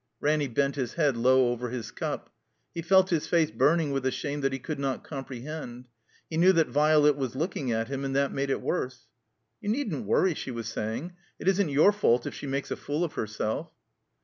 Ranny 0.19 0.47
bent 0.47 0.77
his 0.77 0.95
head 0.95 1.15
low 1.15 1.49
over 1.51 1.69
his 1.69 1.91
cup. 1.91 2.33
He 2.73 2.81
felt 2.81 3.11
his 3.11 3.27
face 3.27 3.51
burning 3.51 3.91
with 3.91 4.03
a 4.03 4.09
shame 4.09 4.41
that 4.41 4.51
he 4.51 4.57
could 4.57 4.79
not 4.79 5.03
comprehend. 5.03 5.89
He 6.27 6.37
knew 6.37 6.53
that 6.53 6.69
Violet 6.69 7.15
was 7.15 7.35
looking 7.35 7.71
at 7.71 7.87
him, 7.87 8.03
and 8.03 8.15
that 8.15 8.33
made 8.33 8.49
it 8.49 8.61
worse. 8.63 9.05
"You 9.61 9.69
needn't 9.69 10.07
worry," 10.07 10.33
she 10.33 10.49
was 10.49 10.67
saying. 10.67 11.13
"It 11.37 11.47
isn't 11.47 11.69
your 11.69 11.91
fault 11.91 12.25
if 12.25 12.33
she 12.33 12.47
makes 12.47 12.71
a 12.71 12.75
fool 12.77 13.03
of 13.03 13.13
herself." 13.13 13.69